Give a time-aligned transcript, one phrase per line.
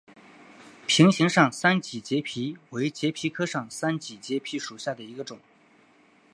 [0.87, 5.37] 瓶形上三脊节蜱为节蜱科上三脊节蜱属下的一个种。